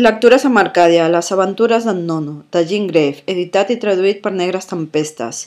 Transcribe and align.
Lectures 0.00 0.46
amb 0.48 0.56
Arcàdia, 0.56 1.10
les 1.12 1.26
aventures 1.34 1.84
d'en 1.84 1.98
Nono, 2.08 2.34
de 2.54 2.60
Jean 2.64 2.86
Grave, 2.88 3.20
editat 3.28 3.68
i 3.74 3.76
traduït 3.82 4.22
per 4.24 4.30
Negres 4.32 4.68
Tempestes. 4.70 5.40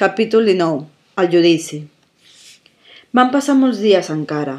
Capítol 0.00 0.46
19. 0.48 0.86
El 1.20 1.26
judici. 1.34 1.80
Van 3.18 3.28
passar 3.34 3.58
molts 3.58 3.82
dies 3.84 4.06
encara. 4.14 4.54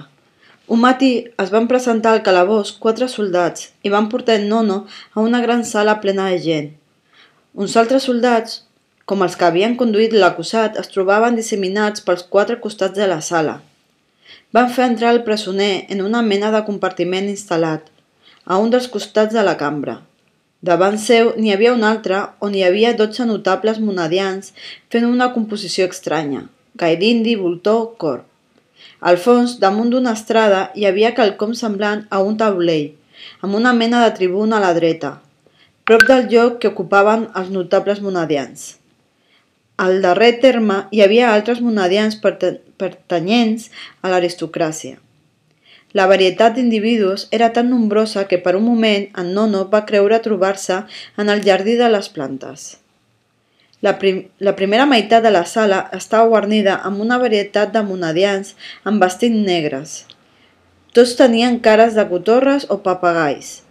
Un 0.67 0.83
matí 0.83 1.09
es 1.41 1.49
van 1.55 1.65
presentar 1.71 2.11
al 2.13 2.21
calabós 2.27 2.69
quatre 2.83 3.07
soldats 3.09 3.71
i 3.81 3.89
van 3.89 4.11
portar 4.11 4.35
en 4.37 4.45
Nono 4.51 4.75
a 5.15 5.23
una 5.25 5.41
gran 5.41 5.65
sala 5.65 5.95
plena 6.03 6.27
de 6.29 6.37
gent. 6.43 6.67
Uns 7.55 7.77
altres 7.81 8.05
soldats, 8.11 8.59
com 9.09 9.25
els 9.25 9.39
que 9.39 9.47
havien 9.47 9.73
conduït 9.79 10.13
l'acusat, 10.13 10.77
es 10.77 10.93
trobaven 10.93 11.39
disseminats 11.39 12.05
pels 12.05 12.27
quatre 12.35 12.59
costats 12.67 12.99
de 12.99 13.09
la 13.09 13.23
sala. 13.25 13.57
Van 14.53 14.69
fer 14.69 14.85
entrar 14.91 15.15
el 15.15 15.23
presoner 15.25 15.87
en 15.89 16.05
una 16.05 16.21
mena 16.21 16.53
de 16.53 16.61
compartiment 16.69 17.31
instal·lat, 17.33 17.89
a 18.45 18.57
un 18.57 18.71
dels 18.73 18.87
costats 18.87 19.33
de 19.35 19.43
la 19.45 19.57
cambra. 19.57 19.99
Davant 20.61 20.97
seu 21.01 21.31
n'hi 21.37 21.53
havia 21.53 21.73
un 21.73 21.83
altre 21.83 22.17
on 22.45 22.53
hi 22.53 22.61
havia 22.63 22.93
dotze 22.97 23.25
notables 23.25 23.79
monadians 23.81 24.53
fent 24.93 25.07
una 25.07 25.31
composició 25.33 25.87
estranya, 25.89 26.43
gairindi, 26.77 27.35
voltor, 27.35 27.95
cor. 27.97 28.21
Al 29.01 29.17
fons, 29.17 29.57
damunt 29.63 29.89
d'una 29.89 30.13
estrada, 30.17 30.67
hi 30.77 30.85
havia 30.85 31.15
quelcom 31.17 31.55
semblant 31.57 32.05
a 32.09 32.21
un 32.21 32.37
taulell, 32.37 32.91
amb 33.41 33.57
una 33.57 33.73
mena 33.73 34.03
de 34.05 34.13
tribuna 34.17 34.59
a 34.59 34.65
la 34.67 34.73
dreta, 34.77 35.15
prop 35.85 36.05
del 36.09 36.29
lloc 36.29 36.61
que 36.61 36.69
ocupaven 36.69 37.27
els 37.33 37.49
notables 37.49 38.01
monadians. 38.05 38.75
Al 39.81 40.01
darrer 40.03 40.35
terme 40.41 40.83
hi 40.93 41.01
havia 41.01 41.31
altres 41.33 41.61
monadians 41.65 42.19
pertanyents 42.21 43.71
a 44.01 44.13
l'aristocràcia. 44.13 44.99
La 45.93 46.05
varietat 46.07 46.55
d'individus 46.55 47.27
era 47.35 47.51
tan 47.53 47.69
nombrosa 47.69 48.27
que 48.27 48.37
per 48.39 48.55
un 48.55 48.63
moment 48.63 49.09
en 49.19 49.33
Nono 49.35 49.65
va 49.73 49.83
creure 49.85 50.21
trobar-se 50.23 50.83
en 51.17 51.31
el 51.33 51.43
jardí 51.43 51.75
de 51.75 51.89
les 51.91 52.07
plantes. 52.09 52.77
La, 53.81 53.97
prim 53.99 54.21
la 54.39 54.53
primera 54.55 54.85
meitat 54.85 55.25
de 55.25 55.31
la 55.33 55.43
sala 55.49 55.81
estava 55.97 56.29
guarnida 56.29 56.77
amb 56.87 57.01
una 57.01 57.17
varietat 57.17 57.73
de 57.73 57.81
monadians 57.83 58.53
amb 58.85 59.03
vestits 59.03 59.43
negres. 59.49 59.97
Tots 60.93 61.17
tenien 61.19 61.59
cares 61.65 61.97
de 61.97 62.05
cotorres 62.07 62.67
o 62.69 62.79
papagais. 62.85 63.61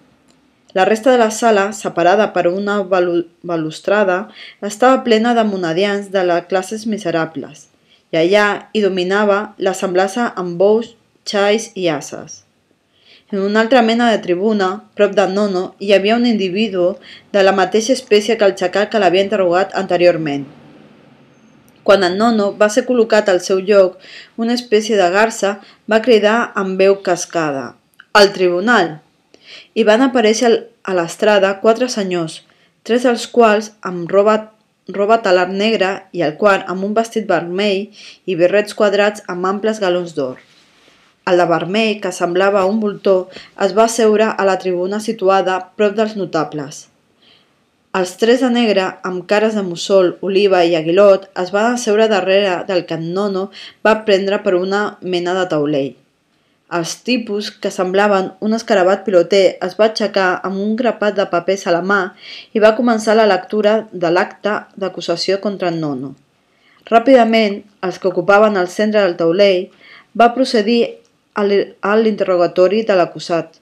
La 0.75 0.85
resta 0.85 1.11
de 1.11 1.19
la 1.19 1.31
sala, 1.35 1.73
separada 1.73 2.31
per 2.33 2.47
una 2.49 2.79
balustrada, 2.83 4.29
estava 4.63 5.03
plena 5.05 5.35
de 5.35 5.45
monadians 5.45 6.13
de 6.15 6.23
les 6.25 6.47
classes 6.53 6.87
miserables, 6.87 7.67
i 8.15 8.21
allà 8.21 8.47
hi 8.73 8.83
dominava 8.85 9.41
la 9.59 9.75
semblança 9.75 10.29
amb 10.39 10.59
bous 10.59 10.95
xais 11.31 11.71
i 11.75 11.89
asses. 11.89 12.45
En 13.33 13.39
una 13.39 13.61
altra 13.61 13.81
mena 13.83 14.11
de 14.11 14.19
tribuna, 14.19 14.71
prop 14.99 15.13
del 15.15 15.35
nono, 15.35 15.63
hi 15.79 15.93
havia 15.95 16.17
un 16.19 16.27
individu 16.27 16.87
de 17.33 17.45
la 17.47 17.55
mateixa 17.55 17.95
espècie 17.95 18.35
que 18.39 18.49
el 18.49 18.57
xacal 18.59 18.89
que 18.91 18.99
l'havia 18.99 19.23
interrogat 19.23 19.77
anteriorment. 19.79 20.49
Quan 21.87 22.03
el 22.03 22.17
nono 22.19 22.51
va 22.59 22.69
ser 22.75 22.85
col·locat 22.89 23.31
al 23.31 23.39
seu 23.45 23.63
lloc, 23.71 23.97
una 24.37 24.57
espècie 24.59 24.99
de 24.99 25.07
garça 25.15 25.55
va 25.91 26.03
cridar 26.03 26.51
amb 26.59 26.83
veu 26.83 26.99
cascada 27.07 27.65
«Al 28.19 28.35
tribunal!» 28.35 28.99
i 29.79 29.87
van 29.87 30.03
aparèixer 30.03 30.51
a 30.83 30.99
l'estrada 30.99 31.55
quatre 31.63 31.89
senyors, 31.89 32.41
tres 32.83 33.07
dels 33.07 33.31
quals 33.31 33.71
amb 33.87 34.11
roba, 34.11 34.37
roba 34.91 35.23
talar 35.23 35.49
negra 35.55 35.95
i 36.11 36.27
el 36.27 36.35
quart 36.43 36.67
amb 36.67 36.83
un 36.91 36.99
vestit 36.99 37.31
vermell 37.31 37.87
i 38.27 38.39
birrets 38.43 38.75
quadrats 38.75 39.23
amb 39.31 39.47
amples 39.55 39.79
galons 39.79 40.19
d'or. 40.19 40.50
El 41.31 41.39
de 41.39 41.47
vermell, 41.47 41.99
que 42.03 42.11
semblava 42.17 42.67
un 42.67 42.81
voltor, 42.83 43.43
es 43.65 43.75
va 43.77 43.87
seure 43.89 44.33
a 44.33 44.47
la 44.49 44.57
tribuna 44.63 44.99
situada 45.05 45.61
prop 45.79 45.95
dels 45.99 46.17
notables. 46.19 46.87
Els 47.99 48.13
tres 48.19 48.43
de 48.45 48.49
negre, 48.55 48.85
amb 49.07 49.25
cares 49.31 49.57
de 49.59 49.63
mussol, 49.67 50.13
oliva 50.27 50.61
i 50.63 50.77
aguilot, 50.79 51.25
es 51.43 51.49
van 51.55 51.73
asseure 51.75 52.07
darrere 52.11 52.61
del 52.69 52.85
que 52.87 52.99
en 52.99 53.09
Nono 53.17 53.49
va 53.87 53.97
prendre 54.07 54.39
per 54.45 54.55
una 54.59 54.83
mena 55.03 55.35
de 55.39 55.49
taulell. 55.51 55.89
Els 56.79 56.93
tipus, 57.03 57.49
que 57.51 57.73
semblaven 57.75 58.29
un 58.47 58.55
escarabat 58.55 59.03
piloter, 59.07 59.43
es 59.67 59.75
va 59.79 59.89
aixecar 59.89 60.29
amb 60.47 60.63
un 60.63 60.77
grapat 60.79 61.19
de 61.19 61.27
papers 61.33 61.67
a 61.67 61.75
la 61.75 61.83
mà 61.83 61.99
i 62.55 62.63
va 62.63 62.77
començar 62.79 63.19
la 63.19 63.27
lectura 63.27 63.73
de 63.91 64.15
l'acte 64.15 64.55
d'acusació 64.79 65.41
contra 65.43 65.75
en 65.75 65.81
Nono. 65.83 66.13
Ràpidament, 66.87 67.65
els 67.83 67.99
que 67.99 68.11
ocupaven 68.15 68.55
el 68.57 68.71
centre 68.71 69.03
del 69.03 69.19
taulell 69.19 69.67
va 70.15 70.31
procedir 70.39 71.00
a 71.41 71.97
l'interrogatori 71.97 72.85
de 72.89 72.97
l'acusat, 72.99 73.59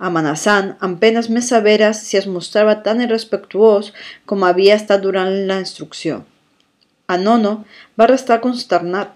amenaçant 0.00 0.74
amb 0.80 0.98
penes 1.00 1.28
més 1.28 1.50
severes 1.52 2.00
si 2.06 2.18
es 2.20 2.26
mostrava 2.26 2.78
tan 2.86 3.02
irrespectuós 3.04 3.92
com 4.26 4.44
havia 4.48 4.76
estat 4.80 5.04
durant 5.04 5.30
la 5.50 5.60
instrucció. 5.60 6.22
Anono 7.10 7.64
va 7.98 8.08
restar 8.08 8.40
consternat. 8.40 9.12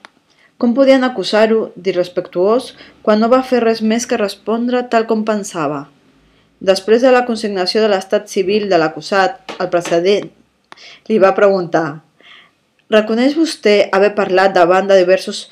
Com 0.59 0.75
podien 0.77 1.03
acusar-ho 1.07 1.73
d'irrespectuós 1.75 2.73
quan 3.03 3.21
no 3.21 3.31
va 3.33 3.43
fer 3.43 3.63
res 3.65 3.83
més 3.83 4.07
que 4.07 4.21
respondre 4.21 4.85
tal 4.91 5.09
com 5.11 5.25
pensava? 5.27 5.87
Després 6.65 7.03
de 7.03 7.11
la 7.13 7.25
consignació 7.29 7.83
de 7.83 7.91
l'estat 7.93 8.31
civil 8.31 8.69
de 8.71 8.79
l'acusat, 8.79 9.41
el 9.61 9.71
precedent 9.73 10.31
li 11.09 11.19
va 11.23 11.35
preguntar 11.37 12.01
«Reconeix 12.95 13.35
vostè 13.39 13.75
haver 13.97 14.13
parlat 14.15 14.55
davant 14.55 14.89
de 14.89 14.99
diversos 15.01 15.49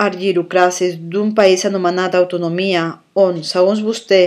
argirocràcies 0.00 0.96
d'un 1.12 1.34
país 1.36 1.66
anomenat 1.68 2.16
autonomia, 2.16 2.84
on, 3.14 3.42
segons 3.44 3.82
vostè, 3.84 4.20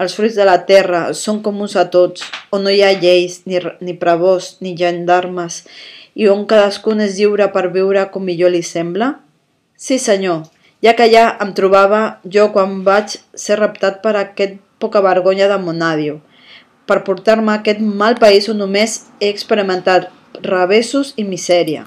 els 0.00 0.14
fruits 0.16 0.38
de 0.38 0.46
la 0.48 0.56
terra 0.68 1.02
són 1.12 1.42
comuns 1.44 1.76
a 1.76 1.84
tots, 1.92 2.24
on 2.54 2.64
no 2.64 2.72
hi 2.72 2.80
ha 2.82 2.94
lleis, 2.96 3.42
ni, 3.44 3.60
ni 3.84 3.96
prevós, 4.00 4.56
ni 4.64 4.72
gendarmes, 4.78 5.64
i 6.16 6.30
on 6.32 6.46
cadascun 6.50 7.04
és 7.04 7.18
lliure 7.18 7.50
per 7.52 7.68
viure 7.74 8.06
com 8.12 8.24
millor 8.24 8.54
li 8.54 8.62
sembla? 8.64 9.18
Sí, 9.76 10.00
senyor, 10.02 10.46
ja 10.82 10.94
que 10.96 11.06
allà 11.06 11.26
em 11.44 11.52
trobava 11.54 12.02
jo 12.24 12.48
quan 12.54 12.80
vaig 12.86 13.18
ser 13.34 13.60
reptat 13.60 14.00
per 14.02 14.16
aquest 14.16 14.56
poca 14.82 15.02
vergonya 15.04 15.50
de 15.50 15.60
Monadio, 15.60 16.18
per 16.88 17.02
portar-me 17.04 17.52
a 17.52 17.60
aquest 17.60 17.84
mal 17.84 18.16
país 18.16 18.48
on 18.48 18.58
només 18.64 19.02
he 19.20 19.28
experimentat 19.28 20.08
revessos 20.42 21.12
i 21.20 21.26
misèria. 21.28 21.84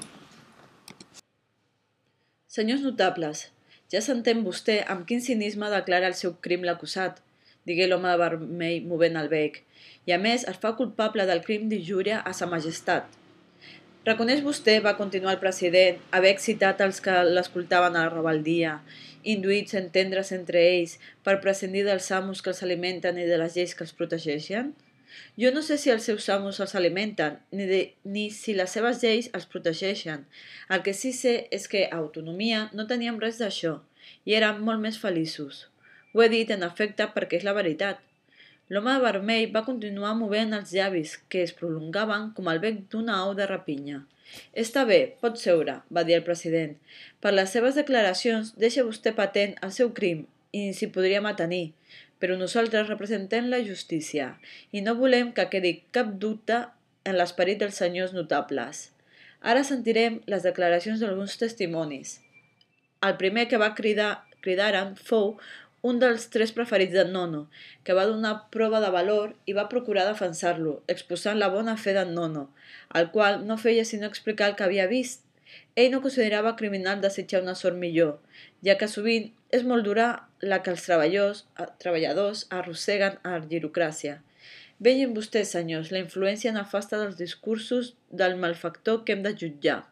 Senyors 2.52 2.82
notables, 2.84 3.46
ja 3.88 4.00
s'entén 4.04 4.42
vostè 4.44 4.74
amb 4.92 5.06
quin 5.08 5.22
cinisme 5.24 5.70
declara 5.72 6.10
el 6.10 6.16
seu 6.18 6.34
crim 6.44 6.66
l'acusat, 6.68 7.22
digué 7.64 7.86
l'home 7.86 8.10
de 8.12 8.18
vermell 8.20 8.90
movent 8.90 9.16
el 9.16 9.30
bec, 9.32 9.56
i 10.04 10.12
a 10.12 10.18
més 10.20 10.44
es 10.50 10.58
fa 10.60 10.74
culpable 10.80 11.24
del 11.30 11.40
crim 11.46 11.64
d'injúria 11.70 12.18
a 12.20 12.34
sa 12.36 12.50
majestat. 12.50 13.06
Reconeix 14.04 14.44
vostè, 14.44 14.74
va 14.84 14.98
continuar 15.00 15.32
el 15.32 15.40
president, 15.40 16.04
haver 16.18 16.34
excitat 16.36 16.84
els 16.84 17.00
que 17.00 17.16
l'escoltaven 17.30 17.96
a 17.96 18.04
la 18.04 18.12
rebeldia, 18.12 18.74
induïts 19.24 19.72
a 19.72 19.80
entendre's 19.80 20.36
entre 20.36 20.60
ells 20.74 20.98
per 21.24 21.40
prescindir 21.40 21.86
dels 21.88 22.12
amos 22.12 22.44
que 22.44 22.52
els 22.52 22.60
alimenten 22.68 23.16
i 23.16 23.28
de 23.32 23.40
les 23.40 23.56
lleis 23.56 23.72
que 23.72 23.88
els 23.88 23.96
protegeixen? 23.96 24.74
Jo 25.40 25.50
no 25.54 25.62
sé 25.66 25.78
si 25.78 25.90
els 25.92 26.06
seus 26.08 26.28
amos 26.32 26.60
els 26.60 26.74
alimenten, 26.78 27.38
ni, 27.50 27.66
de, 27.66 27.80
ni 28.04 28.28
si 28.30 28.54
les 28.54 28.72
seves 28.76 29.02
lleis 29.02 29.30
els 29.36 29.48
protegeixen. 29.50 30.26
El 30.68 30.84
que 30.86 30.94
sí 30.96 31.12
sé 31.16 31.34
és 31.50 31.68
que, 31.68 31.86
a 31.88 31.98
autonomia, 31.98 32.68
no 32.76 32.88
teníem 32.90 33.20
res 33.22 33.40
d'això, 33.42 33.78
i 34.24 34.36
érem 34.38 34.62
molt 34.66 34.82
més 34.84 34.98
feliços. 35.02 35.66
Ho 36.12 36.22
he 36.22 36.30
dit, 36.32 36.50
en 36.52 36.64
efecte, 36.66 37.08
perquè 37.14 37.40
és 37.40 37.46
la 37.48 37.56
veritat. 37.56 38.00
L'home 38.72 38.94
vermell 39.02 39.50
va 39.52 39.64
continuar 39.66 40.14
movent 40.16 40.54
els 40.56 40.72
llavis, 40.76 41.18
que 41.28 41.42
es 41.46 41.52
prolongaven 41.56 42.30
com 42.36 42.48
el 42.52 42.60
bec 42.62 42.84
d'una 42.92 43.18
au 43.24 43.34
de 43.36 43.48
rapinya. 43.48 44.02
Està 44.64 44.84
bé, 44.88 45.00
pot 45.20 45.36
seure, 45.40 45.80
va 45.92 46.04
dir 46.08 46.16
el 46.18 46.24
president. 46.28 46.76
Per 47.20 47.32
les 47.34 47.52
seves 47.52 47.76
declaracions, 47.80 48.54
deixa 48.64 48.86
vostè 48.86 49.12
patent 49.18 49.58
el 49.66 49.74
seu 49.76 49.92
crim 49.98 50.24
i 50.52 50.62
s'hi 50.76 50.88
podria 50.94 51.20
matenir 51.24 51.72
però 52.22 52.36
nosaltres 52.38 52.86
representem 52.86 53.48
la 53.50 53.58
justícia 53.66 54.28
i 54.70 54.80
no 54.86 54.94
volem 54.94 55.32
que 55.34 55.48
quedi 55.50 55.72
cap 55.96 56.12
dubte 56.22 56.60
en 57.02 57.16
l'esperit 57.18 57.58
dels 57.58 57.80
senyors 57.82 58.12
notables. 58.14 58.84
Ara 59.42 59.64
sentirem 59.66 60.20
les 60.30 60.46
declaracions 60.46 61.02
d'alguns 61.02 61.34
testimonis. 61.40 62.20
El 63.02 63.16
primer 63.18 63.48
que 63.50 63.58
va 63.58 63.72
cridar, 63.74 64.12
cridaren 64.46 64.94
fou 64.94 65.34
un 65.82 65.98
dels 65.98 66.28
tres 66.30 66.54
preferits 66.54 66.94
d'en 66.94 67.10
Nono, 67.10 67.42
que 67.82 67.94
va 67.98 68.06
donar 68.06 68.36
prova 68.54 68.78
de 68.84 68.92
valor 68.94 69.34
i 69.50 69.58
va 69.58 69.66
procurar 69.72 70.06
defensar-lo, 70.06 70.78
exposant 70.86 71.42
la 71.42 71.50
bona 71.50 71.74
fe 71.74 71.96
d'en 71.96 72.14
Nono, 72.14 72.52
el 72.94 73.10
qual 73.10 73.42
no 73.48 73.58
feia 73.58 73.84
sinó 73.84 74.06
explicar 74.06 74.52
el 74.52 74.54
que 74.54 74.68
havia 74.68 74.86
vist. 74.86 75.26
Ell 75.74 75.90
no 75.90 76.04
considerava 76.04 76.54
criminal 76.54 77.02
desitjar 77.02 77.42
una 77.42 77.58
sort 77.58 77.76
millor, 77.82 78.20
ja 78.62 78.78
que 78.78 78.86
sovint 78.86 79.32
és 79.50 79.66
molt 79.66 79.82
dura 79.90 80.06
la 80.42 80.58
que 80.62 80.72
els 80.74 80.84
treballadors, 80.86 81.44
treballadors 81.82 82.46
arrosseguen 82.58 83.18
a 83.22 83.34
l'argirocràcia. 83.34 84.18
Vegin 84.82 85.14
vostès, 85.14 85.52
senyors, 85.54 85.92
la 85.94 86.02
influència 86.02 86.52
nefasta 86.54 86.98
dels 86.98 87.18
discursos 87.20 87.92
del 88.10 88.34
malfactor 88.44 89.04
que 89.04 89.14
hem 89.14 89.22
de 89.22 89.34
jutjar. 89.42 89.82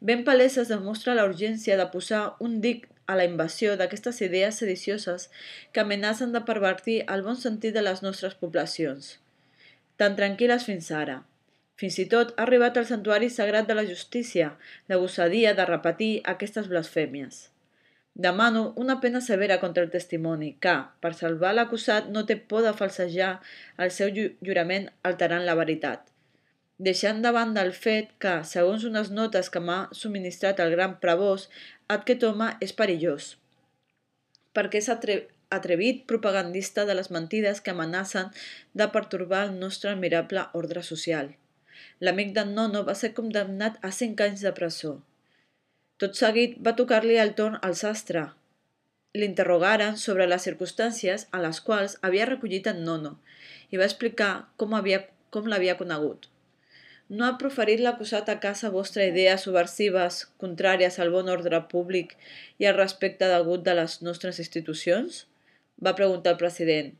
Ben 0.00 0.24
palesa 0.24 0.62
es 0.62 0.70
demostra 0.72 1.14
la 1.14 1.26
urgència 1.28 1.76
de 1.76 1.86
posar 1.92 2.22
un 2.40 2.60
dic 2.64 2.86
a 3.04 3.18
la 3.18 3.26
invasió 3.28 3.74
d'aquestes 3.76 4.22
idees 4.24 4.60
sedicioses 4.62 5.28
que 5.72 5.82
amenacen 5.84 6.32
de 6.32 6.40
pervertir 6.48 6.96
el 7.16 7.26
bon 7.26 7.36
sentit 7.36 7.76
de 7.76 7.84
les 7.84 8.00
nostres 8.06 8.38
poblacions. 8.42 9.18
Tan 10.00 10.16
tranquil·les 10.16 10.64
fins 10.64 10.88
ara. 11.02 11.20
Fins 11.80 12.00
i 12.00 12.08
tot 12.08 12.32
ha 12.36 12.46
arribat 12.46 12.80
al 12.80 12.88
santuari 12.88 13.28
sagrat 13.36 13.68
de 13.68 13.76
la 13.76 13.88
justícia 13.88 14.54
la 14.88 15.00
gossadia 15.04 15.52
de 15.58 15.68
repetir 15.68 16.12
aquestes 16.32 16.72
blasfèmies. 16.72 17.48
Demano 18.20 18.62
una 18.76 18.98
pena 19.00 19.22
severa 19.24 19.60
contra 19.62 19.82
el 19.86 19.90
testimoni 19.90 20.52
que, 20.60 20.76
per 21.00 21.14
salvar 21.16 21.54
l'acusat, 21.56 22.12
no 22.12 22.26
té 22.28 22.36
por 22.36 22.66
de 22.66 22.76
falsejar 22.76 23.32
el 23.80 23.92
seu 23.96 24.12
jurament 24.44 24.90
alterant 25.10 25.46
la 25.48 25.56
veritat 25.56 26.10
deixant 26.80 27.20
de 27.20 27.30
banda 27.36 27.60
el 27.66 27.74
fet 27.76 28.14
que, 28.24 28.38
segons 28.50 28.86
unes 28.88 29.10
notes 29.16 29.50
que 29.52 29.60
m'ha 29.60 29.80
subministrat 29.96 30.62
el 30.64 30.72
gran 30.72 30.96
prevós, 31.02 31.50
aquest 31.96 32.24
home 32.24 32.48
és 32.64 32.72
perillós, 32.78 33.34
perquè 34.56 34.80
és 34.80 34.88
atre 34.94 35.18
atrevit 35.52 36.06
propagandista 36.08 36.86
de 36.88 36.96
les 36.96 37.10
mentides 37.12 37.60
que 37.60 37.74
amenacen 37.74 38.32
de 38.80 38.88
pertorbar 38.96 39.42
el 39.48 39.58
nostre 39.60 39.92
admirable 39.92 40.46
ordre 40.62 40.82
social. 40.86 41.34
L'amic 42.00 42.32
d'en 42.36 42.54
Nono 42.56 42.84
va 42.88 42.96
ser 42.96 43.12
condemnat 43.18 43.76
a 43.84 43.90
cinc 43.92 44.22
anys 44.24 44.46
de 44.46 44.54
presó. 44.56 44.94
Tot 46.00 46.16
seguit 46.16 46.54
va 46.64 46.72
tocar-li 46.76 47.18
el 47.20 47.34
torn 47.36 47.58
al 47.66 47.74
sastre. 47.76 48.22
L'interrogaren 49.20 49.98
sobre 50.00 50.26
les 50.30 50.46
circumstàncies 50.46 51.26
a 51.36 51.40
les 51.42 51.58
quals 51.66 51.98
havia 52.08 52.28
recollit 52.30 52.70
en 52.70 52.80
Nono 52.86 53.18
i 53.68 53.80
va 53.80 53.88
explicar 53.90 54.30
com, 54.56 54.72
havia, 54.78 55.02
com 55.28 55.50
l'havia 55.52 55.76
conegut. 55.76 56.30
No 57.10 57.26
ha 57.26 57.36
proferit 57.42 57.82
l'acusat 57.84 58.30
a 58.32 58.38
casa 58.40 58.70
vostra 58.72 59.04
idees 59.10 59.44
subversives 59.44 60.22
contràries 60.40 60.96
al 61.02 61.12
bon 61.12 61.28
ordre 61.28 61.60
públic 61.74 62.16
i 62.62 62.70
al 62.70 62.78
respecte 62.78 63.28
degut 63.28 63.66
de 63.66 63.76
les 63.76 64.00
nostres 64.06 64.40
institucions? 64.40 65.24
Va 65.84 65.96
preguntar 65.98 66.32
el 66.32 66.40
president. 66.40 66.94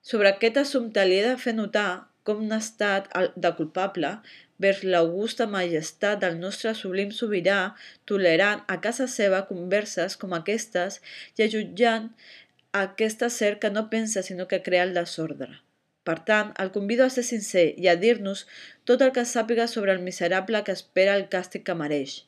Sobre 0.00 0.32
aquest 0.32 0.62
assumpte 0.62 1.04
li 1.04 1.20
he 1.20 1.26
de 1.28 1.36
fer 1.36 1.52
notar 1.58 1.90
com 2.24 2.46
n'ha 2.46 2.62
estat 2.64 3.12
de 3.36 3.52
culpable 3.58 4.16
vers 4.64 4.82
l'augusta 4.84 5.46
majestat 5.48 6.20
del 6.22 6.36
nostre 6.42 6.74
sublim 6.76 7.10
sobirà, 7.16 7.74
tolerant 8.04 8.62
a 8.68 8.76
casa 8.84 9.08
seva 9.08 9.46
converses 9.48 10.16
com 10.20 10.36
aquestes 10.36 11.00
i 11.38 11.46
ajutjant 11.46 12.10
aquesta 12.84 13.30
ser 13.34 13.56
que 13.58 13.72
no 13.74 13.88
pensa 13.90 14.22
sinó 14.22 14.46
que 14.46 14.62
crea 14.62 14.86
el 14.86 14.94
desordre. 14.94 15.50
Per 16.04 16.16
tant, 16.28 16.52
el 16.62 16.70
convido 16.72 17.04
a 17.04 17.12
ser 17.12 17.24
sincer 17.26 17.66
i 17.76 17.88
a 17.90 17.96
dir-nos 17.96 18.46
tot 18.88 19.02
el 19.04 19.12
que 19.16 19.26
sàpiga 19.28 19.66
sobre 19.68 19.92
el 19.92 20.04
miserable 20.04 20.62
que 20.64 20.76
espera 20.76 21.16
el 21.18 21.28
càstig 21.32 21.64
que 21.66 21.76
mereix. 21.76 22.22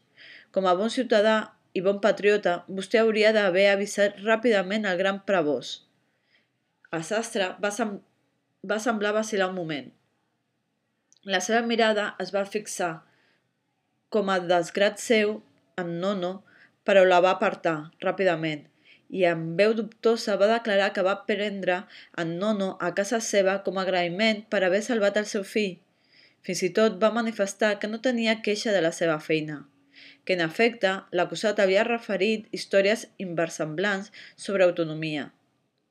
Com 0.53 0.69
a 0.69 0.75
bon 0.79 0.93
ciutadà 0.93 1.37
i 1.73 1.81
bon 1.81 2.03
patriota, 2.05 2.59
vostè 2.69 3.01
hauria 3.01 3.33
d'haver 3.33 3.71
avisat 3.71 4.21
ràpidament 4.27 4.85
el 4.89 5.01
gran 5.01 5.23
prevós. 5.29 5.81
El 6.93 7.05
sastre 7.09 7.55
va, 7.63 7.71
sem 7.73 7.97
va 8.69 8.79
semblar 8.83 9.15
vacilar 9.17 9.49
un 9.49 9.57
moment. 9.57 9.89
La 11.25 11.39
seva 11.39 11.63
mirada 11.63 12.09
es 12.23 12.33
va 12.35 12.43
fixar, 12.45 13.05
com 14.11 14.31
a 14.33 14.41
desgrat 14.43 14.99
seu, 14.99 15.39
en 15.79 15.97
Nono, 16.03 16.33
però 16.83 17.05
la 17.07 17.21
va 17.23 17.37
apartar 17.37 17.77
ràpidament 18.03 18.69
i 19.13 19.27
amb 19.29 19.59
veu 19.61 19.75
dubtosa 19.77 20.39
va 20.41 20.49
declarar 20.51 20.89
que 20.97 21.05
va 21.07 21.19
prendre 21.29 21.77
en 22.23 22.31
Nono 22.41 22.71
a 22.81 22.91
casa 22.97 23.21
seva 23.27 23.59
com 23.67 23.79
a 23.79 23.85
agraïment 23.85 24.41
per 24.49 24.63
haver 24.65 24.81
salvat 24.87 25.19
el 25.21 25.29
seu 25.33 25.45
fill. 25.45 25.77
Fins 26.43 26.63
i 26.67 26.71
tot 26.79 26.97
va 27.03 27.13
manifestar 27.15 27.75
que 27.79 27.91
no 27.93 28.01
tenia 28.07 28.41
queixa 28.47 28.73
de 28.75 28.81
la 28.83 28.91
seva 28.97 29.19
feina, 29.27 29.59
que 30.25 30.35
en 30.35 30.43
efecte 30.47 30.95
l'acusat 31.19 31.61
havia 31.61 31.85
referit 31.87 32.49
històries 32.57 33.05
inversemblants 33.27 34.11
sobre 34.47 34.65
autonomia, 34.67 35.29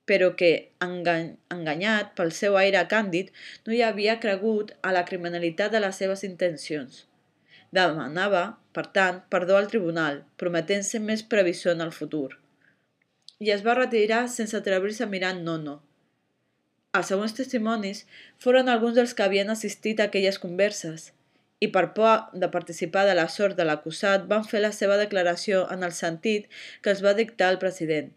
però 0.08 0.32
que, 0.38 0.52
engany 0.84 1.32
enganyat 1.54 2.12
pel 2.18 2.34
seu 2.36 2.58
aire 2.60 2.82
càndid, 2.90 3.30
no 3.66 3.74
hi 3.76 3.82
havia 3.86 4.18
cregut 4.20 4.74
a 4.82 4.92
la 4.96 5.06
criminalitat 5.08 5.72
de 5.72 5.80
les 5.84 6.02
seves 6.02 6.26
intencions. 6.28 7.06
Demanava, 7.72 8.44
per 8.76 8.86
tant, 8.98 9.24
perdó 9.32 9.56
al 9.56 9.70
tribunal, 9.72 10.22
prometent-se 10.36 11.00
més 11.00 11.24
previsió 11.34 11.72
en 11.72 11.86
el 11.86 11.94
futur 11.96 12.30
i 13.42 13.50
es 13.50 13.64
va 13.66 13.74
retirar 13.74 14.20
sense 14.30 14.54
atrevir-se 14.56 15.02
a 15.04 15.10
mirar 15.12 15.32
Nono. 15.38 15.80
Els 16.98 17.08
següents 17.10 17.34
testimonis 17.34 18.04
foren 18.44 18.70
alguns 18.70 18.98
dels 18.98 19.14
que 19.18 19.24
havien 19.26 19.50
assistit 19.50 20.00
a 20.00 20.06
aquelles 20.10 20.38
converses 20.42 21.08
i 21.64 21.68
per 21.74 21.84
por 21.96 22.38
de 22.42 22.50
participar 22.54 23.04
de 23.08 23.16
la 23.18 23.28
sort 23.36 23.58
de 23.58 23.66
l'acusat 23.66 24.28
van 24.32 24.46
fer 24.52 24.62
la 24.62 24.72
seva 24.76 24.98
declaració 25.00 25.64
en 25.74 25.86
el 25.88 25.94
sentit 25.98 26.46
que 26.82 26.94
es 26.94 27.02
va 27.06 27.16
dictar 27.18 27.50
el 27.54 27.58
president. 27.64 28.12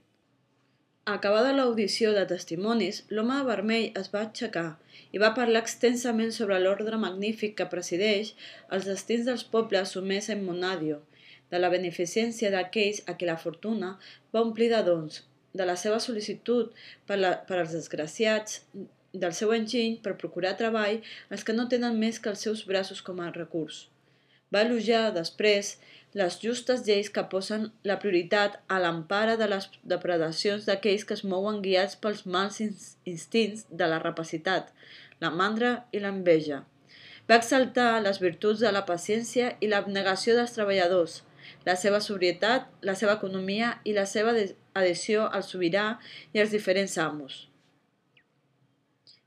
Acabada 1.13 1.51
l'audició 1.53 2.11
de 2.13 2.21
testimonis, 2.29 2.99
l'home 3.15 3.35
vermell 3.47 3.99
es 3.99 4.07
va 4.13 4.23
aixecar 4.25 4.69
i 5.13 5.19
va 5.23 5.35
parlar 5.39 5.61
extensament 5.63 6.31
sobre 6.37 6.57
l'ordre 6.63 6.97
magnífic 7.03 7.53
que 7.59 7.67
presideix 7.73 8.31
els 8.77 8.87
destins 8.89 9.29
dels 9.29 9.43
pobles 9.51 9.93
sumers 9.93 10.31
en 10.33 10.41
Monadio 10.47 10.97
de 11.53 11.61
la 11.61 11.69
beneficència 11.75 12.49
d'aquells 12.55 13.03
a 13.05 13.17
qui 13.19 13.29
la 13.29 13.37
fortuna 13.45 13.91
va 14.33 14.41
omplir 14.47 14.71
de 14.73 14.81
dons, 14.89 15.21
de 15.53 15.69
la 15.69 15.77
seva 15.83 16.01
sol·licitud 16.07 16.73
per, 17.05 17.21
la, 17.21 17.35
per 17.45 17.61
als 17.61 17.77
desgraciats, 17.77 18.63
del 19.13 19.37
seu 19.43 19.53
enginy 19.53 19.99
per 20.07 20.17
procurar 20.23 20.57
treball 20.57 21.03
als 21.29 21.45
que 21.45 21.53
no 21.53 21.69
tenen 21.75 22.01
més 22.01 22.17
que 22.17 22.33
els 22.33 22.49
seus 22.49 22.65
braços 22.71 23.05
com 23.05 23.21
a 23.21 23.29
recurs. 23.37 23.85
Va 24.55 24.63
elogiar, 24.63 25.09
després, 25.15 25.75
les 26.15 26.37
justes 26.39 26.85
lleis 26.87 27.09
que 27.15 27.25
posen 27.31 27.65
la 27.83 27.97
prioritat 27.99 28.53
a 28.71 28.77
l'empara 28.79 29.33
de 29.41 29.49
les 29.51 29.65
depredacions 29.93 30.67
d'aquells 30.69 31.03
que 31.07 31.17
es 31.17 31.25
mouen 31.31 31.57
guiats 31.65 31.97
pels 32.05 32.21
mals 32.35 32.61
instints 32.63 33.65
de 33.81 33.89
la 33.91 33.99
rapacitat, 34.03 34.69
la 35.19 35.31
mandra 35.41 35.73
i 35.91 35.99
l'enveja. 35.99 36.61
Va 37.27 37.39
exaltar 37.41 37.89
les 38.05 38.21
virtuts 38.23 38.63
de 38.63 38.71
la 38.71 38.85
paciència 38.87 39.49
i 39.59 39.71
l'abnegació 39.71 40.37
dels 40.37 40.55
treballadors, 40.55 41.17
la 41.67 41.75
seva 41.81 41.99
sobrietat, 42.07 42.69
la 42.81 42.95
seva 42.95 43.17
economia 43.19 43.73
i 43.83 43.97
la 43.97 44.05
seva 44.07 44.37
adhesió 44.37 45.27
al 45.27 45.43
sobirà 45.43 45.87
i 46.31 46.43
als 46.43 46.55
diferents 46.55 46.97
amos. 47.01 47.45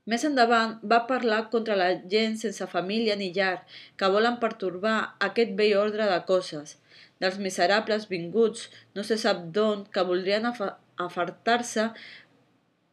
Més 0.09 0.23
endavant 0.25 0.71
va 0.91 1.03
parlar 1.09 1.39
contra 1.53 1.75
la 1.77 1.89
gent 2.11 2.37
sense 2.41 2.65
família 2.71 3.17
ni 3.19 3.27
llar 3.35 3.55
que 3.99 4.09
volen 4.15 4.39
pertorbar 4.43 4.95
aquest 5.27 5.51
vell 5.59 5.75
ordre 5.81 6.07
de 6.09 6.17
coses, 6.29 6.77
dels 7.21 7.37
miserables 7.43 8.07
vinguts 8.09 8.69
no 8.97 9.05
se 9.05 9.19
sap 9.23 9.43
d'on 9.57 9.83
que 9.93 10.05
voldrien 10.09 10.47
afartar-se 10.49 11.89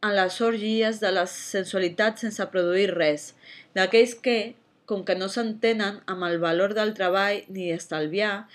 en 0.07 0.13
les 0.19 0.37
orgies 0.45 1.01
de 1.01 1.11
les 1.15 1.33
sensualitats 1.55 2.21
sense 2.27 2.49
produir 2.53 2.91
res, 2.93 3.31
d'aquells 3.73 4.13
que, 4.27 4.37
com 4.87 5.03
que 5.07 5.15
no 5.19 5.27
s'entenen 5.31 5.99
amb 6.13 6.25
el 6.27 6.37
valor 6.43 6.73
del 6.77 6.93
treball 6.97 7.41
ni 7.51 7.67
estalviar, 7.75 8.47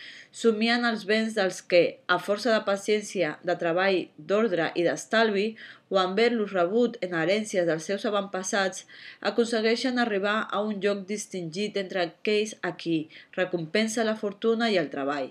somien 0.43 0.87
els 0.89 1.05
béns 1.11 1.37
dels 1.37 1.61
que, 1.69 1.83
a 2.09 2.17
força 2.29 2.55
de 2.55 2.62
paciència, 2.69 3.35
de 3.45 3.57
treball, 3.61 3.99
d'ordre 4.17 4.71
i 4.81 4.87
d'estalvi, 4.87 5.47
o 5.93 6.01
en 6.01 6.15
haver-los 6.15 6.57
rebut 6.57 6.97
en 7.05 7.12
herències 7.21 7.69
dels 7.69 7.91
seus 7.91 8.09
avantpassats, 8.09 8.87
aconsegueixen 9.33 10.01
arribar 10.01 10.39
a 10.49 10.65
un 10.65 10.81
lloc 10.81 11.05
distingit 11.12 11.77
entre 11.85 12.07
aquells 12.07 12.57
a 12.65 12.73
qui 12.81 12.99
recompensa 13.37 14.09
la 14.09 14.17
fortuna 14.25 14.73
i 14.73 14.81
el 14.81 14.89
treball. 14.97 15.31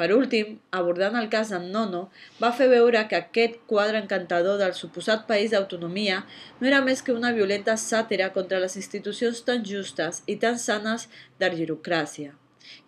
Per 0.00 0.14
últim, 0.16 0.54
abordant 0.72 1.16
el 1.20 1.26
cas 1.28 1.50
d'en 1.52 1.66
Nono, 1.74 2.06
va 2.40 2.48
fer 2.56 2.70
veure 2.72 3.02
que 3.08 3.18
aquest 3.18 3.58
quadre 3.68 3.98
encantador 4.00 4.56
del 4.56 4.72
suposat 4.78 5.26
país 5.28 5.50
d'autonomia 5.52 6.22
no 6.60 6.68
era 6.70 6.78
més 6.86 7.02
que 7.04 7.12
una 7.12 7.32
violenta 7.36 7.74
sàtira 7.82 8.30
contra 8.36 8.62
les 8.62 8.78
institucions 8.80 9.42
tan 9.44 9.66
justes 9.70 10.22
i 10.24 10.38
tan 10.44 10.56
sanes 10.62 11.04
d'argirocràcia, 11.42 12.32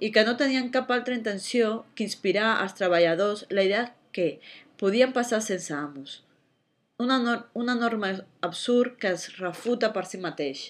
i 0.00 0.08
que 0.14 0.24
no 0.24 0.38
tenien 0.40 0.70
cap 0.72 0.88
altra 0.96 1.18
intenció 1.18 1.82
que 1.94 2.06
inspirar 2.08 2.54
als 2.54 2.78
treballadors 2.80 3.44
la 3.50 3.66
idea 3.68 3.84
que 4.16 4.40
podien 4.80 5.12
passar 5.12 5.42
sense 5.44 5.76
amos. 5.76 6.22
Una, 6.96 7.20
nor 7.20 7.44
una 7.52 7.74
norma 7.74 8.14
absurd 8.40 8.96
que 8.96 9.12
es 9.18 9.36
refuta 9.36 9.92
per 9.92 10.06
si 10.08 10.22
mateix. 10.22 10.64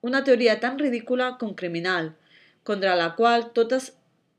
Una 0.00 0.24
teoria 0.24 0.56
tan 0.64 0.80
ridícula 0.80 1.34
com 1.36 1.52
criminal, 1.52 2.14
contra 2.64 2.96
la 2.96 3.12
qual 3.20 3.50
totes 3.52 3.92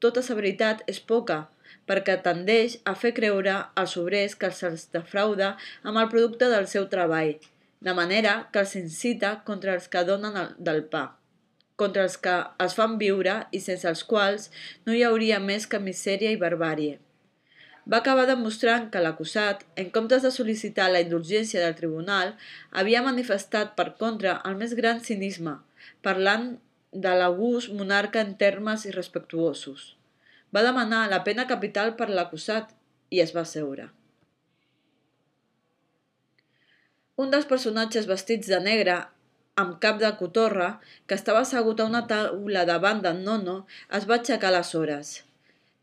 tota 0.04 0.24
severitat 0.26 0.84
és 0.92 1.00
poca, 1.00 1.46
perquè 1.88 2.18
tendeix 2.24 2.78
a 2.86 2.94
fer 3.00 3.14
creure 3.18 3.56
als 3.82 3.96
obrers 4.02 4.36
que 4.40 4.52
se'ls 4.52 4.90
defrauda 4.94 5.56
amb 5.84 6.02
el 6.02 6.10
producte 6.12 6.50
del 6.52 6.68
seu 6.68 6.88
treball, 6.92 7.38
de 7.80 7.94
manera 7.94 8.36
que 8.52 8.64
els 8.66 8.76
incita 8.80 9.38
contra 9.48 9.74
els 9.78 9.88
que 9.88 10.04
donen 10.04 10.38
el, 10.44 10.54
del 10.58 10.84
pa, 10.92 11.06
contra 11.80 12.04
els 12.08 12.18
que 12.22 12.36
es 12.66 12.78
fan 12.78 12.98
viure 13.02 13.40
i 13.52 13.62
sense 13.64 13.88
els 13.90 14.04
quals 14.04 14.50
no 14.86 14.96
hi 14.96 15.04
hauria 15.08 15.40
més 15.40 15.68
que 15.70 15.82
misèria 15.82 16.34
i 16.34 16.42
barbàrie. 16.42 16.98
Va 17.88 18.02
acabar 18.02 18.26
demostrant 18.28 18.90
que 18.92 19.00
l'acusat, 19.00 19.62
en 19.80 19.92
comptes 19.96 20.26
de 20.26 20.32
sol·licitar 20.36 20.90
la 20.92 21.00
indulgència 21.06 21.62
del 21.64 21.76
tribunal, 21.78 22.34
havia 22.72 23.04
manifestat 23.06 23.78
per 23.78 23.94
contra 24.02 24.42
el 24.50 24.58
més 24.60 24.74
gran 24.76 25.00
cinisme, 25.06 25.54
parlant 26.04 26.58
de 26.92 27.14
l'august 27.20 27.74
monarca 27.74 28.22
en 28.22 28.36
termes 28.38 28.86
irrespectuosos. 28.86 29.96
Va 30.54 30.64
demanar 30.64 31.08
la 31.12 31.24
pena 31.28 31.48
capital 31.48 31.96
per 32.00 32.10
l'acusat 32.10 32.74
i 33.12 33.22
es 33.24 33.34
va 33.36 33.44
seure. 33.46 33.90
Un 37.18 37.32
dels 37.34 37.48
personatges 37.50 38.06
vestits 38.06 38.50
de 38.52 38.60
negre 38.62 38.98
amb 39.58 39.80
cap 39.82 39.98
de 40.02 40.10
cotorra, 40.20 40.68
que 41.08 41.18
estava 41.18 41.42
assegut 41.42 41.80
a 41.82 41.88
una 41.90 42.04
taula 42.10 42.64
davant 42.70 43.02
d'en 43.02 43.24
Nono, 43.26 43.58
es 44.00 44.06
va 44.10 44.20
aixecar 44.20 44.52
aleshores. 44.52 45.24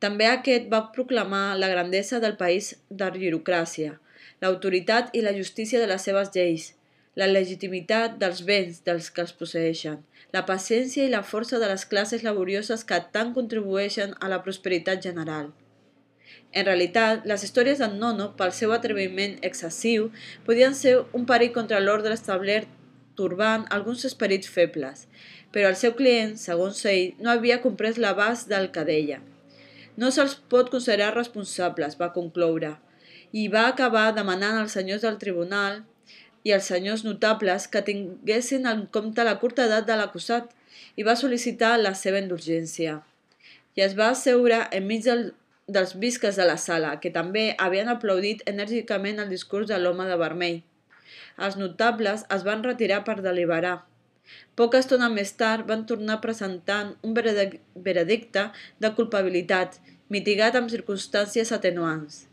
També 0.05 0.29
aquest 0.31 0.71
va 0.71 0.85
proclamar 0.95 1.57
la 1.59 1.71
grandesa 1.73 2.21
del 2.23 2.37
país 2.39 2.71
d'argirocràcia, 2.91 3.99
l'autoritat 4.43 5.11
i 5.19 5.25
la 5.27 5.35
justícia 5.35 5.83
de 5.83 5.91
les 5.91 6.07
seves 6.07 6.31
lleis, 6.37 6.71
la 7.15 7.27
legitimitat 7.31 8.17
dels 8.19 8.43
béns 8.47 8.81
dels 8.87 9.11
que 9.15 9.23
els 9.23 9.35
posseixen, 9.39 10.01
la 10.35 10.45
paciència 10.47 11.05
i 11.07 11.13
la 11.13 11.23
força 11.23 11.61
de 11.63 11.69
les 11.71 11.85
classes 11.91 12.25
laborioses 12.27 12.83
que 12.89 12.99
tant 13.15 13.35
contribueixen 13.37 14.17
a 14.21 14.31
la 14.33 14.41
prosperitat 14.47 15.03
general. 15.03 15.53
En 16.55 16.67
realitat, 16.67 17.25
les 17.27 17.43
històries 17.47 17.81
d'en 17.83 17.97
Nono, 17.99 18.31
pel 18.39 18.53
seu 18.55 18.73
atreviment 18.75 19.37
excessiu, 19.47 20.11
podien 20.47 20.75
ser 20.79 20.97
un 21.19 21.27
perill 21.27 21.55
contra 21.55 21.83
l'ordre 21.83 22.15
establert 22.15 22.71
turbant 23.19 23.67
alguns 23.75 24.05
esperits 24.07 24.51
febles, 24.51 25.07
però 25.55 25.71
el 25.71 25.79
seu 25.79 25.95
client, 25.99 26.35
segons 26.39 26.83
ell, 26.91 27.15
no 27.23 27.31
havia 27.31 27.61
comprès 27.63 27.99
l'abast 27.99 28.51
del 28.51 28.71
que 28.75 28.87
deia. 28.87 29.21
No 29.97 30.11
se'ls 30.11 30.35
pot 30.51 30.71
considerar 30.71 31.15
responsables, 31.15 31.99
va 31.99 32.11
concloure, 32.15 32.75
i 33.31 33.47
va 33.51 33.69
acabar 33.69 34.09
demanant 34.15 34.59
als 34.59 34.75
senyors 34.79 35.07
del 35.07 35.19
tribunal 35.23 35.83
i 36.45 36.53
els 36.53 36.69
senyors 36.69 37.05
notables 37.07 37.67
que 37.73 37.83
tinguessin 37.85 38.69
en 38.69 38.85
compte 38.95 39.25
la 39.25 39.39
curta 39.41 39.65
edat 39.69 39.87
de 39.89 39.97
l'acusat 39.97 40.53
i 41.01 41.07
va 41.07 41.17
sol·licitar 41.17 41.73
la 41.81 41.95
seva 41.99 42.21
indulgència. 42.21 43.01
I 43.75 43.83
es 43.87 43.97
va 43.99 44.11
asseure 44.13 44.61
enmig 44.77 45.07
del, 45.07 45.25
dels 45.67 45.95
visques 45.99 46.37
de 46.37 46.45
la 46.47 46.59
sala, 46.61 46.99
que 47.01 47.11
també 47.11 47.55
havien 47.59 47.89
aplaudit 47.89 48.45
enèrgicament 48.51 49.19
el 49.23 49.33
discurs 49.33 49.71
de 49.73 49.81
l'home 49.81 50.07
de 50.11 50.21
vermell. 50.21 50.61
Els 51.41 51.57
notables 51.59 52.27
es 52.37 52.47
van 52.47 52.63
retirar 52.63 53.03
per 53.09 53.19
deliberar. 53.25 53.81
Poca 54.57 54.79
estona 54.81 55.09
més 55.13 55.35
tard 55.41 55.67
van 55.69 55.83
tornar 55.89 56.21
presentant 56.23 56.95
un 57.05 57.17
veredicte 57.17 58.47
de 58.81 58.93
culpabilitat, 58.97 59.81
mitigat 60.09 60.57
amb 60.57 60.71
circumstàncies 60.73 61.53
atenuants. 61.53 62.25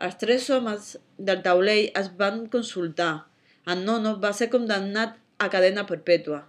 Els 0.00 0.16
tres 0.20 0.48
homes 0.50 0.96
del 1.18 1.42
taulell 1.44 1.90
es 2.00 2.08
van 2.20 2.46
consultar, 2.52 3.26
en 3.66 3.84
Nono 3.84 4.16
va 4.22 4.32
ser 4.36 4.48
condemnat 4.52 5.16
a 5.38 5.48
cadena 5.52 5.86
perpètua. 5.88 6.44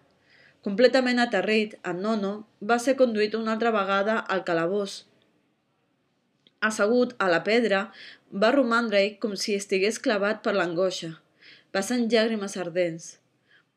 Completament 0.65 1.19
aterrit, 1.19 1.77
en 1.87 2.01
Nono 2.05 2.33
va 2.61 2.77
ser 2.79 2.95
conduït 2.99 3.35
una 3.35 3.55
altra 3.55 3.71
vegada 3.73 4.19
al 4.35 4.43
calabós. 4.47 5.05
Assegut 6.61 7.15
a 7.17 7.29
la 7.33 7.41
pedra, 7.47 7.87
va 8.31 8.51
romandre-hi 8.53 9.15
com 9.23 9.33
si 9.35 9.55
estigués 9.57 9.97
clavat 9.99 10.43
per 10.45 10.53
l'angoixa, 10.53 11.15
passant 11.73 12.05
llàgrimes 12.11 12.57
ardents. 12.61 13.15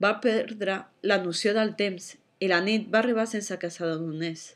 Va 0.03 0.19
perdre 0.21 0.83
la 1.03 1.19
noció 1.23 1.55
del 1.57 1.73
temps 1.79 2.13
i 2.45 2.51
la 2.53 2.61
nit 2.61 2.91
va 2.93 3.01
arribar 3.01 3.25
sense 3.31 3.57
que 3.59 3.71
s'adonés. 3.73 4.53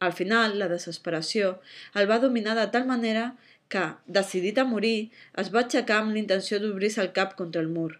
Al 0.00 0.14
final, 0.16 0.56
la 0.58 0.70
desesperació 0.72 1.58
el 1.92 2.08
va 2.08 2.22
dominar 2.22 2.56
de 2.56 2.66
tal 2.72 2.86
manera 2.88 3.34
que, 3.72 3.84
decidit 4.06 4.58
a 4.58 4.66
morir, 4.68 5.10
es 5.42 5.50
va 5.54 5.64
aixecar 5.64 6.00
amb 6.02 6.16
l'intenció 6.16 6.58
d'obrir-se 6.62 7.02
el 7.04 7.12
cap 7.16 7.36
contra 7.40 7.62
el 7.64 7.70
mur. 7.72 7.92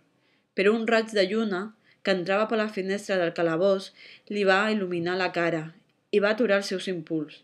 Però 0.55 0.73
un 0.77 0.89
raig 0.91 1.13
de 1.17 1.27
lluna, 1.31 1.63
que 2.03 2.15
entrava 2.17 2.49
per 2.51 2.59
la 2.61 2.73
finestra 2.73 3.19
del 3.21 3.35
calabós, 3.37 3.93
li 4.35 4.43
va 4.49 4.65
il·luminar 4.73 5.17
la 5.21 5.31
cara 5.37 5.69
i 6.11 6.21
va 6.25 6.35
aturar 6.35 6.59
els 6.61 6.73
seus 6.73 6.89
impuls. 6.91 7.39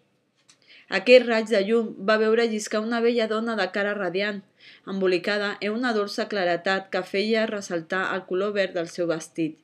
Aquell 0.99 1.25
raig 1.27 1.49
de 1.51 1.61
llum 1.67 1.95
va 2.09 2.19
veure 2.23 2.47
lliscar 2.51 2.81
una 2.83 3.01
vella 3.05 3.27
dona 3.31 3.57
de 3.59 3.67
cara 3.75 3.95
radiant, 3.95 4.43
embolicada 4.87 5.57
en 5.61 5.79
una 5.79 5.93
dolça 5.97 6.29
claretat 6.31 6.91
que 6.91 7.03
feia 7.03 7.47
ressaltar 7.51 8.05
el 8.15 8.27
color 8.29 8.53
verd 8.59 8.77
del 8.79 8.91
seu 8.93 9.09
vestit. 9.11 9.57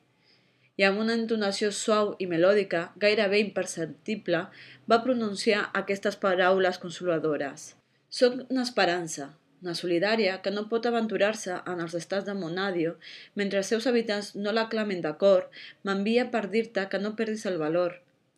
I 0.75 0.87
amb 0.87 0.99
una 1.03 1.15
entonació 1.15 1.69
suau 1.71 2.15
i 2.19 2.27
melòdica, 2.27 2.89
gairebé 2.99 3.39
imperceptible, 3.43 4.47
va 4.89 5.03
pronunciar 5.05 5.69
aquestes 5.83 6.19
paraules 6.19 6.81
consoladores. 6.81 7.71
Soc 8.13 8.35
una 8.53 8.61
esperança, 8.61 9.25
una 9.63 9.73
solidària 9.77 10.33
que 10.45 10.51
no 10.53 10.67
pot 10.71 10.83
aventurar-se 10.85 11.55
en 11.71 11.79
els 11.81 11.95
estats 11.97 12.27
de 12.27 12.33
Monadio 12.37 12.91
mentre 13.39 13.61
els 13.61 13.71
seus 13.71 13.87
habitants 13.89 14.27
no 14.35 14.51
la 14.53 14.67
clamen 14.73 14.99
d'acord, 15.01 15.47
m'envia 15.81 16.27
per 16.35 16.43
dir-te 16.51 16.83
que 16.91 16.99
no 17.01 17.15
perdis 17.21 17.47
el 17.49 17.57
valor. 17.61 17.95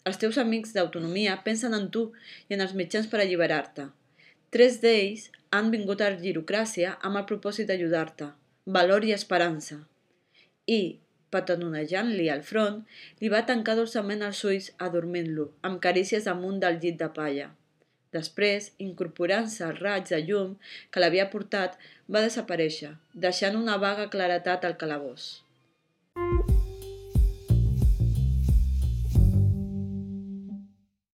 Els 0.07 0.21
teus 0.21 0.39
amics 0.43 0.71
d'autonomia 0.77 1.33
pensen 1.47 1.75
en 1.75 1.89
tu 1.95 2.03
i 2.47 2.55
en 2.55 2.63
els 2.63 2.71
mitjans 2.81 3.09
per 3.11 3.19
alliberar-te. 3.19 3.89
Tres 4.55 4.79
d'ells 4.85 5.27
han 5.59 5.73
vingut 5.75 6.05
a 6.05 6.09
Girocràcia 6.23 6.95
amb 7.09 7.19
el 7.19 7.27
propòsit 7.33 7.67
d'ajudar-te. 7.67 8.29
Valor 8.79 9.09
i 9.09 9.11
esperança. 9.17 9.81
I, 10.71 10.81
patanonejant-li 11.35 12.31
al 12.31 12.47
front, 12.53 12.79
li 13.19 13.35
va 13.35 13.43
tancar 13.51 13.75
dolçament 13.75 14.23
els 14.31 14.47
ulls 14.47 14.71
adormint-lo, 14.87 15.51
amb 15.67 15.83
carícies 15.83 16.31
damunt 16.31 16.63
del 16.63 16.79
llit 16.79 17.03
de 17.03 17.11
palla. 17.19 17.51
Després, 18.15 18.71
incorporant-se 18.87 19.65
al 19.67 19.77
raig 19.81 20.09
de 20.11 20.21
llum 20.27 20.57
que 20.91 21.03
l'havia 21.03 21.29
portat, 21.35 21.79
va 22.07 22.25
desaparèixer, 22.25 22.95
deixant 23.27 23.61
una 23.61 23.79
vaga 23.87 24.09
claretat 24.17 24.65
al 24.65 24.77
calabós. 24.83 25.31
thank 26.15 26.49
you 26.49 26.54